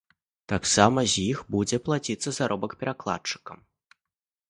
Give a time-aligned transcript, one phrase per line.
[0.53, 3.57] Таксама з іх будзе плаціцца заробак перакладчыкам.